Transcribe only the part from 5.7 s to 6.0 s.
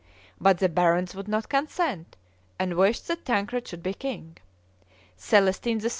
III.